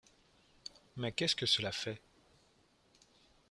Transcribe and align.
Mais 0.97 1.11
qu’est-ce 1.11 1.35
que 1.35 1.45
cela 1.45 1.71
fait! 1.71 2.01